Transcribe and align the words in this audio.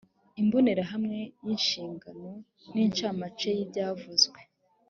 imbonerahamwe 0.41 1.19
y’inshingano 1.45 2.29
n’incamake 2.73 3.49
y’ibyavuzwe 3.57 4.39